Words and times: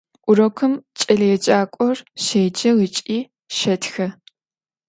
Урокым 0.29 0.73
кӏэлэеджакӏор 0.99 1.97
щеджэ 2.23 2.71
ыкӏи 2.85 3.19
щэтхэ. 3.55 4.07